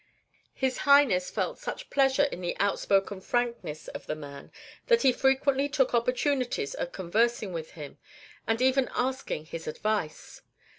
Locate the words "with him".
7.53-7.99